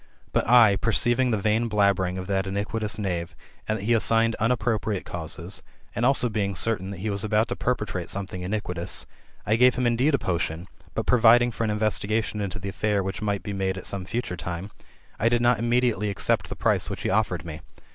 But 0.33 0.47
1, 0.47 0.79
perceiving 0.79 1.29
the 1.29 1.37
vain 1.37 1.69
blabbering 1.69 2.17
of 2.17 2.25
that 2.25 2.47
iniquitous 2.47 2.97
knave, 2.97 3.35
and 3.67 3.77
that 3.77 3.83
he 3.83 3.91
assic^ned 3.91 4.33
unappropriate 4.39 5.05
causes, 5.05 5.61
and 5.93 6.03
also 6.07 6.27
being 6.27 6.55
certain 6.55 6.89
that 6.89 7.01
he 7.01 7.11
was 7.11 7.23
about 7.23 7.49
to 7.49 7.55
perpetrate 7.55 8.09
something 8.09 8.41
iniquitous, 8.41 9.05
I 9.45 9.57
gave 9.57 9.75
him 9.75 9.85
indeed 9.85 10.15
a 10.15 10.17
potion, 10.17 10.67
but 10.95 11.05
providing 11.05 11.51
for 11.51 11.65
an 11.65 11.69
investigation 11.69 12.41
into 12.41 12.57
the 12.57 12.69
affair 12.69 13.03
which 13.03 13.21
might 13.21 13.43
be 13.43 13.53
made 13.53 13.77
at 13.77 13.85
some 13.85 14.05
future 14.05 14.35
time, 14.35 14.71
I 15.19 15.29
did 15.29 15.39
not 15.39 15.59
immediately 15.59 16.09
accept 16.09 16.49
the 16.49 16.55
price 16.55 16.89
which 16.89 17.03
he 17.03 17.11
offered 17.11 17.45
me. 17.45 17.61